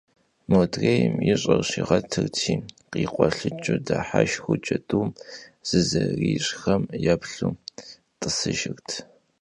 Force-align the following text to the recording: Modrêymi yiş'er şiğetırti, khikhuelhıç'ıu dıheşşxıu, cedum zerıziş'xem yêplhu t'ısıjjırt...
Modrêymi 0.49 1.21
yiş'er 1.27 1.61
şiğetırti, 1.69 2.53
khikhuelhıç'ıu 2.91 3.75
dıheşşxıu, 3.85 4.55
cedum 4.65 5.09
zerıziş'xem 5.67 6.83
yêplhu 7.05 7.49
t'ısıjjırt... 8.19 8.89